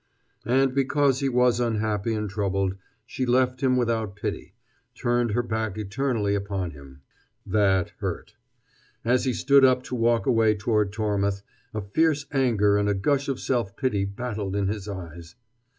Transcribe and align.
And, 0.47 0.73
because 0.73 1.19
he 1.19 1.29
was 1.29 1.59
unhappy 1.59 2.15
and 2.15 2.27
troubled, 2.27 2.73
she 3.05 3.23
left 3.23 3.61
him 3.61 3.77
without 3.77 4.15
pity, 4.15 4.55
turned 4.95 5.33
her 5.33 5.43
back 5.43 5.77
eternally 5.77 6.33
upon 6.33 6.71
him. 6.71 7.01
That 7.45 7.91
hurt. 7.99 8.33
As 9.05 9.25
he 9.25 9.33
stood 9.33 9.63
up 9.63 9.83
to 9.83 9.93
walk 9.95 10.25
away 10.25 10.55
toward 10.55 10.91
Tormouth, 10.91 11.43
a 11.71 11.81
fierce 11.81 12.25
anger 12.31 12.77
and 12.79 12.89
a 12.89 12.95
gush 12.95 13.27
of 13.29 13.39
self 13.39 13.77
pity 13.77 14.03
battled 14.05 14.55
in 14.55 14.69
his 14.69 14.87
eyes. 14.89 15.35